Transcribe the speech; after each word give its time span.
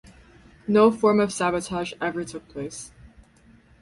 No 0.67 0.89
form 0.89 1.19
of 1.19 1.31
sabotage 1.31 1.93
ever 2.01 2.23
took 2.23 2.47
place. 2.47 2.91